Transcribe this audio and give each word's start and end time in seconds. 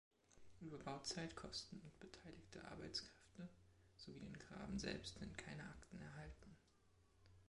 Über 0.61 0.79
Bauzeit, 0.79 1.35
Kosten 1.35 1.79
und 1.79 1.99
beteiligte 1.99 2.63
Arbeitskräfte 2.71 3.47
sowie 3.97 4.19
den 4.21 4.35
Graben 4.39 4.79
selbst 4.79 5.19
sind 5.19 5.37
keine 5.37 5.61
Akten 5.61 5.99
erhalten. 6.01 6.57